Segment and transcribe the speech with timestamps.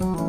[0.00, 0.27] oh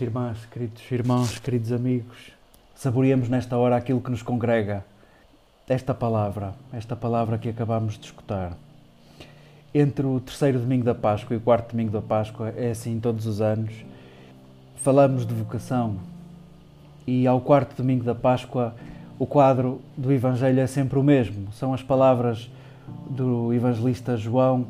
[0.00, 2.32] Queridas irmãs, queridos irmãos, queridos amigos,
[2.74, 4.82] saboreamos nesta hora aquilo que nos congrega,
[5.68, 8.56] esta palavra, esta palavra que acabamos de escutar.
[9.74, 13.26] Entre o terceiro domingo da Páscoa e o quarto domingo da Páscoa, é assim todos
[13.26, 13.74] os anos,
[14.76, 15.98] falamos de vocação
[17.06, 18.74] e ao quarto domingo da Páscoa
[19.18, 21.52] o quadro do Evangelho é sempre o mesmo.
[21.52, 22.50] São as palavras
[23.10, 24.66] do evangelista João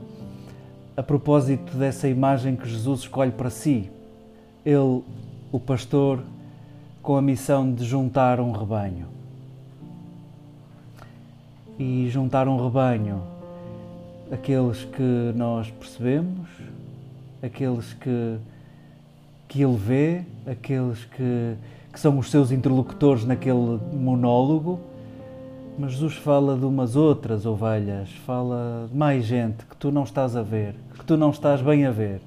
[0.97, 3.89] a propósito dessa imagem que Jesus escolhe para si.
[4.65, 5.03] Ele,
[5.51, 6.23] o pastor,
[7.03, 9.07] com a missão de juntar um rebanho.
[11.79, 13.23] E juntar um rebanho,
[14.31, 16.49] aqueles que nós percebemos,
[17.43, 18.37] aqueles que,
[19.49, 21.57] que ele vê, aqueles que,
[21.91, 24.79] que são os seus interlocutores naquele monólogo,
[25.79, 30.37] mas Jesus fala de umas outras ovelhas, fala de mais gente que tu não estás
[30.37, 32.21] a ver, que tu não estás bem a ver,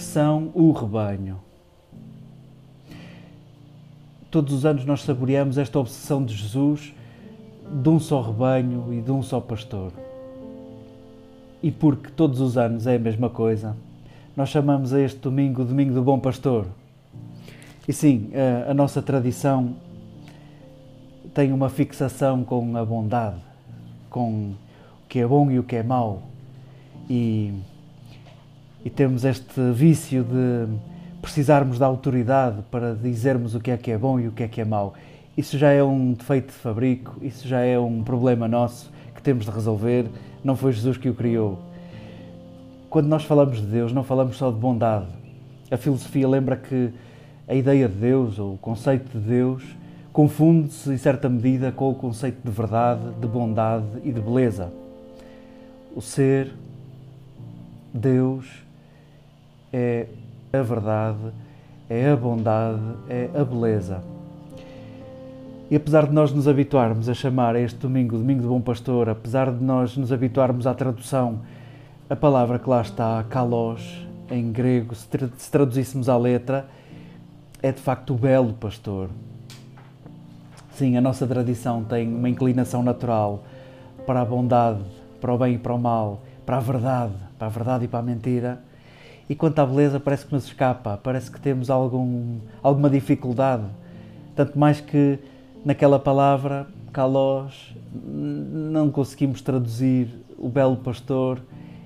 [0.00, 1.38] que são o rebanho.
[4.30, 6.94] Todos os anos nós saboreamos esta obsessão de Jesus
[7.70, 9.92] de um só rebanho e de um só pastor.
[11.62, 13.76] E porque todos os anos é a mesma coisa,
[14.34, 16.66] nós chamamos a este domingo o Domingo do Bom Pastor.
[17.86, 19.76] E sim, a, a nossa tradição
[21.34, 23.36] tem uma fixação com a bondade,
[24.08, 24.54] com
[25.04, 26.22] o que é bom e o que é mau.
[27.06, 27.52] E,
[28.84, 30.66] e temos este vício de
[31.20, 34.48] precisarmos da autoridade para dizermos o que é que é bom e o que é
[34.48, 34.94] que é mau.
[35.36, 39.44] Isso já é um defeito de fabrico, isso já é um problema nosso que temos
[39.44, 40.06] de resolver.
[40.42, 41.58] Não foi Jesus que o criou.
[42.88, 45.06] Quando nós falamos de Deus, não falamos só de bondade.
[45.70, 46.90] A filosofia lembra que
[47.46, 49.62] a ideia de Deus, ou o conceito de Deus,
[50.12, 54.72] confunde-se em certa medida com o conceito de verdade, de bondade e de beleza.
[55.94, 56.52] O ser,
[57.92, 58.46] Deus,
[59.72, 60.06] é
[60.52, 61.18] a verdade,
[61.88, 64.02] é a bondade, é a beleza.
[65.70, 69.52] E apesar de nós nos habituarmos a chamar este domingo Domingo do Bom Pastor, apesar
[69.52, 71.40] de nós nos habituarmos à tradução,
[72.08, 76.66] a palavra que lá está, kalos, em grego, se traduzíssemos à letra,
[77.62, 79.10] é de facto o belo pastor.
[80.72, 83.44] Sim, a nossa tradição tem uma inclinação natural
[84.06, 84.80] para a bondade,
[85.20, 88.00] para o bem e para o mal, para a verdade, para a verdade e para
[88.00, 88.69] a mentira.
[89.30, 93.62] E quanto à beleza, parece que nos escapa, parece que temos algum, alguma dificuldade.
[94.34, 95.20] Tanto mais que
[95.64, 101.40] naquela palavra, kalos, não conseguimos traduzir o belo pastor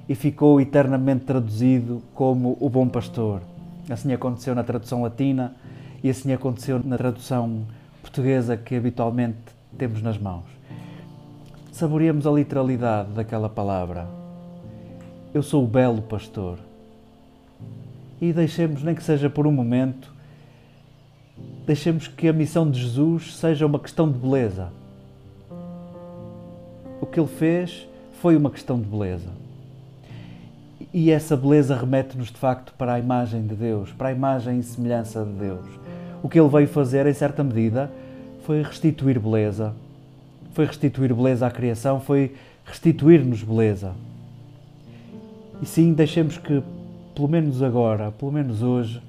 [0.08, 3.42] e ficou eternamente traduzido como o bom pastor.
[3.90, 5.54] Assim aconteceu na tradução latina
[6.02, 7.66] e assim aconteceu na tradução
[8.00, 9.36] portuguesa que habitualmente
[9.76, 10.46] temos nas mãos.
[11.72, 14.08] Saboreamos a literalidade daquela palavra.
[15.34, 16.58] Eu sou o belo pastor.
[18.20, 20.12] E deixemos, nem que seja por um momento,
[21.66, 24.68] deixemos que a missão de Jesus seja uma questão de beleza.
[27.00, 27.86] O que ele fez
[28.20, 29.30] foi uma questão de beleza.
[30.92, 34.62] E essa beleza remete-nos de facto para a imagem de Deus, para a imagem e
[34.62, 35.66] semelhança de Deus.
[36.22, 37.90] O que ele veio fazer, em certa medida,
[38.44, 39.74] foi restituir beleza.
[40.52, 43.92] Foi restituir beleza à criação, foi restituir-nos beleza.
[45.60, 46.62] E sim, deixemos que,
[47.14, 49.00] pelo menos agora, pelo menos hoje,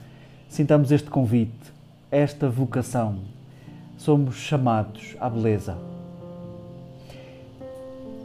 [0.48, 1.74] sintamos este convite,
[2.12, 3.18] esta vocação.
[3.98, 5.78] Somos chamados à beleza.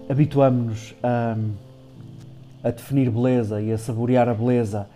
[0.08, 1.36] Habituamos-nos a,
[2.62, 4.88] a definir beleza e a saborear a beleza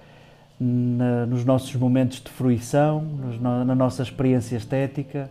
[0.58, 5.30] na, nos nossos momentos de fruição, nos, na, na nossa experiência estética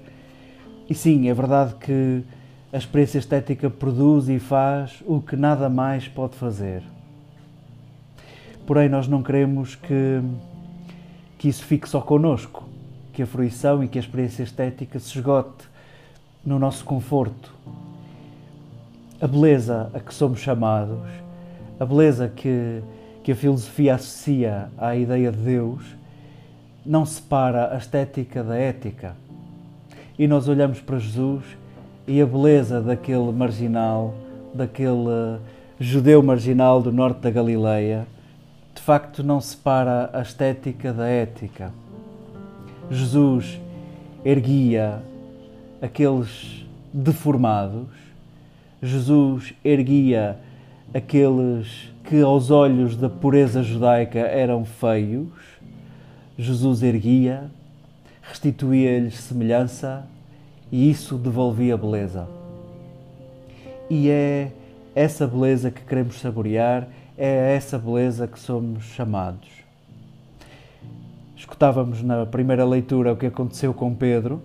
[0.90, 2.24] e sim, é verdade que
[2.72, 6.84] a experiência estética produz e faz o que nada mais pode fazer.
[8.66, 10.22] Porém, nós não queremos que,
[11.38, 12.64] que isso fique só connosco,
[13.12, 15.68] que a fruição e que a experiência estética se esgote
[16.46, 17.54] no nosso conforto.
[19.22, 21.00] a beleza a que somos chamados,
[21.80, 22.82] a beleza que,
[23.24, 25.82] que a filosofia associa à ideia de Deus,
[26.86, 29.16] não separa a estética da ética.
[30.20, 31.44] E nós olhamos para Jesus
[32.06, 34.14] e a beleza daquele marginal,
[34.54, 35.40] daquele
[35.80, 38.06] judeu marginal do norte da Galileia,
[38.74, 41.72] de facto não separa a estética da ética.
[42.90, 43.60] Jesus
[44.26, 45.02] erguia
[45.82, 47.88] aqueles deformados,
[48.82, 50.38] Jesus erguia
[50.94, 55.30] aqueles que aos olhos da pureza judaica eram feios,
[56.38, 57.50] Jesus erguia,
[58.22, 60.06] restituía-lhes semelhança
[60.72, 62.28] e isso devolvia beleza.
[63.90, 64.52] E é
[64.96, 66.88] essa beleza que queremos saborear,
[67.18, 69.50] é essa beleza que somos chamados.
[71.36, 74.42] Escutávamos na primeira leitura o que aconteceu com Pedro.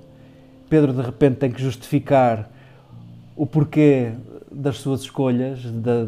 [0.69, 2.51] Pedro de repente tem que justificar
[3.37, 4.13] o porquê
[4.51, 5.61] das suas escolhas,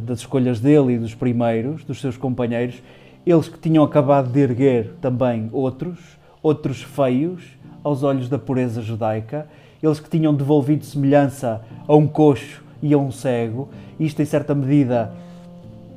[0.03, 2.83] das escolhas dele e dos primeiros, dos seus companheiros,
[3.25, 5.99] eles que tinham acabado de erguer também outros,
[6.43, 7.43] outros feios
[7.85, 9.47] aos olhos da pureza judaica,
[9.83, 13.69] eles que tinham devolvido semelhança a um coxo e a um cego.
[13.99, 15.13] Isto, em certa medida,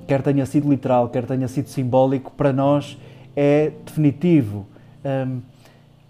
[0.07, 2.97] quer tenha sido literal, quer tenha sido simbólico, para nós
[3.35, 4.65] é definitivo.
[5.03, 5.41] Um,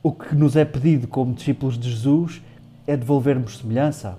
[0.02, 2.42] o que nos é pedido como discípulos de Jesus
[2.86, 4.18] é devolvermos semelhança.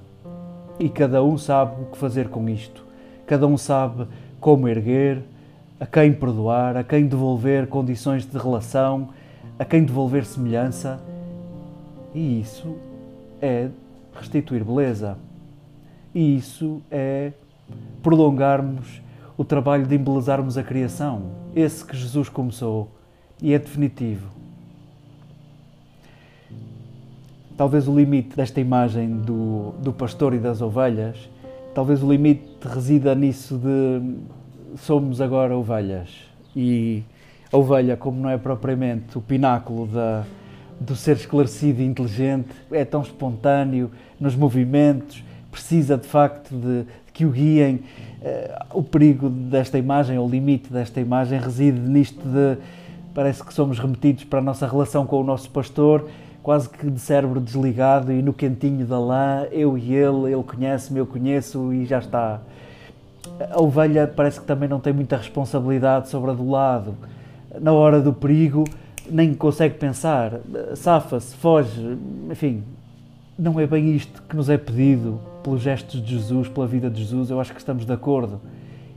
[0.78, 2.82] E cada um sabe o que fazer com isto.
[3.26, 4.06] Cada um sabe
[4.40, 5.22] como erguer,
[5.78, 9.10] a quem perdoar, a quem devolver condições de relação,
[9.58, 11.00] a quem devolver semelhança.
[12.14, 12.76] E isso
[13.40, 13.68] é
[14.14, 15.18] restituir beleza.
[16.14, 17.32] E isso é
[18.02, 19.02] prolongarmos
[19.36, 21.22] o trabalho de embelezarmos a criação,
[21.54, 22.88] esse que Jesus começou
[23.42, 24.28] e é definitivo.
[27.56, 31.28] Talvez o limite desta imagem do, do pastor e das ovelhas,
[31.74, 34.16] talvez o limite resida nisso de
[34.78, 36.08] somos agora ovelhas
[36.54, 37.02] e
[37.52, 40.24] a ovelha, como não é propriamente o pináculo da,
[40.80, 46.84] do ser esclarecido e inteligente, é tão espontâneo nos movimentos, precisa de facto de,
[47.14, 47.76] que o guiem.
[47.76, 52.58] Uh, o perigo desta imagem, o limite desta imagem, reside nisto de
[53.14, 56.08] parece que somos remetidos para a nossa relação com o nosso pastor,
[56.42, 60.98] quase que de cérebro desligado e no cantinho da lã, eu e ele, ele conhece-me,
[60.98, 62.40] eu conheço e já está.
[63.50, 66.96] A ovelha parece que também não tem muita responsabilidade sobre a do lado.
[67.60, 68.64] Na hora do perigo,
[69.08, 70.40] nem consegue pensar,
[70.74, 71.96] safa-se, foge,
[72.28, 72.64] enfim,
[73.38, 77.02] não é bem isto que nos é pedido pelos gestos de Jesus, pela vida de
[77.02, 78.40] Jesus, eu acho que estamos de acordo.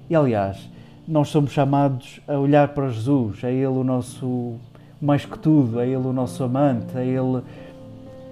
[0.09, 0.57] E aliás,
[1.05, 4.55] nós somos chamados a olhar para Jesus, é Ele o nosso,
[4.99, 7.43] mais que tudo, é Ele o nosso amante, é Ele,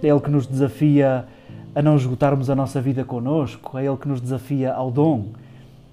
[0.01, 1.25] é Ele que nos desafia
[1.75, 5.25] a não esgotarmos a nossa vida connosco, é Ele que nos desafia ao dom.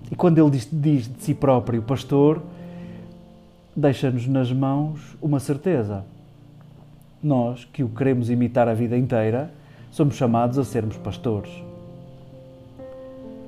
[0.09, 2.41] E quando Ele diz, diz de si próprio, pastor,
[3.75, 6.05] deixa-nos nas mãos uma certeza.
[7.21, 9.53] Nós, que o queremos imitar a vida inteira,
[9.91, 11.72] somos chamados a sermos pastores.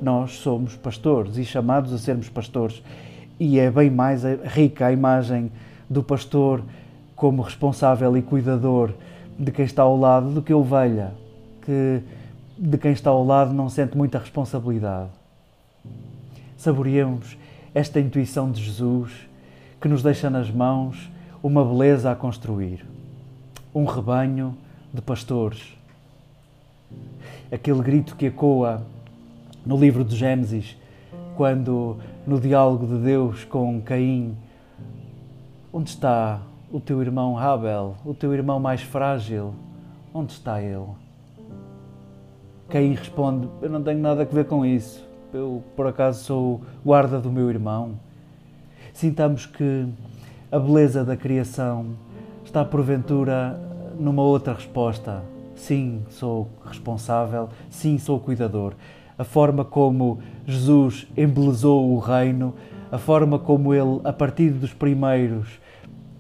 [0.05, 2.83] Nós somos pastores e chamados a sermos pastores.
[3.41, 5.51] E é bem mais rica a imagem
[5.89, 6.63] do pastor
[7.17, 8.93] como responsável e cuidador
[9.39, 11.15] de quem está ao lado do que a ovelha,
[11.63, 12.03] que
[12.59, 15.09] de quem está ao lado não sente muita responsabilidade.
[16.59, 17.39] Saboreemos
[17.75, 19.11] esta intuição de Jesus
[19.81, 21.11] que nos deixa nas mãos
[21.43, 22.85] uma beleza a construir.
[23.75, 24.55] Um rebanho
[24.93, 25.63] de pastores.
[27.51, 28.83] Aquele grito que ecoa
[29.65, 30.77] no livro de Gênesis,
[31.37, 34.37] quando no diálogo de Deus com Caim,
[35.73, 36.41] onde está
[36.71, 39.55] o teu irmão Abel, o teu irmão mais frágil?
[40.13, 40.87] Onde está ele?
[42.69, 45.05] Caim responde: Eu não tenho nada a ver com isso.
[45.33, 47.97] Eu, por acaso, sou guarda do meu irmão
[48.95, 49.87] sintamos que
[50.51, 51.97] a beleza da criação
[52.45, 53.61] está porventura
[53.99, 55.23] numa outra resposta.
[55.57, 58.75] Sim, sou responsável, sim, sou cuidador.
[59.17, 62.55] A forma como Jesus embelezou o reino,
[62.91, 65.61] a forma como ele, a partir dos primeiros,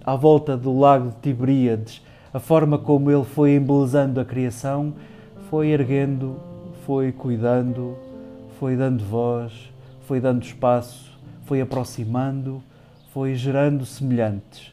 [0.04, 4.94] à volta do lago de Tiberíades, a forma como ele foi embelezando a criação,
[5.48, 6.36] foi erguendo,
[6.84, 7.96] foi cuidando,
[8.58, 9.72] foi dando voz,
[10.06, 12.62] foi dando espaço, foi aproximando,
[13.12, 14.72] foi gerando semelhantes.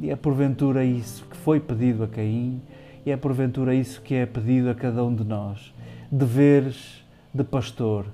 [0.00, 2.60] E é porventura isso que foi pedido a Caim,
[3.04, 5.74] e é porventura isso que é pedido a cada um de nós.
[6.10, 7.01] Deveres
[7.34, 8.04] de pastor.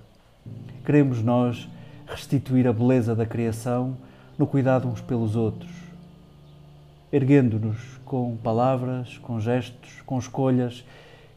[0.85, 1.69] Queremos nós
[2.07, 3.97] restituir a beleza da criação
[4.39, 5.71] no cuidado uns pelos outros,
[7.13, 10.85] erguendo-nos com palavras, com gestos, com escolhas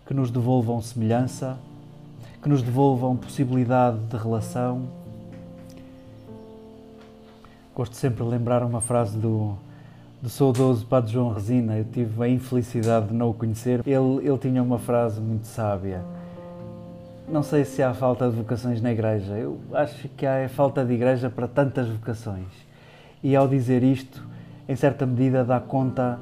[0.05, 1.57] que nos devolvam semelhança,
[2.43, 4.87] que nos devolvam possibilidade de relação.
[7.75, 9.55] Gosto sempre de lembrar uma frase do,
[10.21, 13.81] do saudoso Padre João Resina, eu tive a infelicidade de não o conhecer.
[13.87, 16.03] Ele, ele tinha uma frase muito sábia.
[17.27, 20.93] Não sei se há falta de vocações na igreja, eu acho que há falta de
[20.93, 22.47] igreja para tantas vocações.
[23.23, 24.25] E ao dizer isto,
[24.67, 26.19] em certa medida, dá conta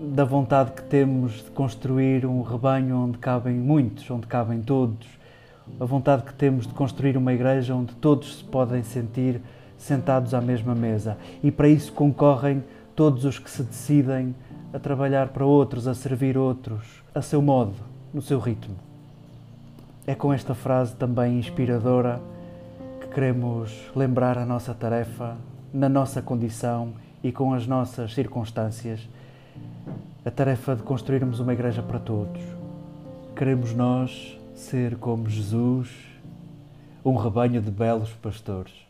[0.00, 5.06] da vontade que temos de construir um rebanho onde cabem muitos, onde cabem todos,
[5.78, 9.40] a vontade que temos de construir uma igreja onde todos se podem sentir
[9.76, 11.18] sentados à mesma mesa.
[11.42, 12.64] E para isso concorrem
[12.96, 14.34] todos os que se decidem
[14.72, 17.74] a trabalhar para outros, a servir outros, a seu modo,
[18.12, 18.87] no seu ritmo.
[20.08, 22.18] É com esta frase também inspiradora
[22.98, 25.36] que queremos lembrar a nossa tarefa,
[25.70, 29.06] na nossa condição e com as nossas circunstâncias,
[30.24, 32.40] a tarefa de construirmos uma igreja para todos.
[33.36, 35.90] Queremos nós ser como Jesus,
[37.04, 38.87] um rebanho de belos pastores.